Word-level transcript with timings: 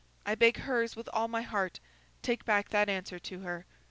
I 0.25 0.33
beg 0.33 0.57
hers 0.57 0.95
with 0.95 1.07
all 1.13 1.27
my 1.27 1.43
heart. 1.43 1.79
Take 2.23 2.43
back 2.43 2.69
that 2.69 2.89
answer 2.89 3.19
to 3.19 3.41
her. 3.41 3.67